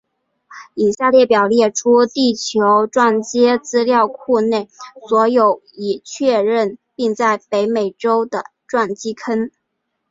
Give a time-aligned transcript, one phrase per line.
[0.73, 4.67] 以下列表列出地球撞击资料库内
[5.07, 9.51] 所有已确认并在北美洲的撞击坑。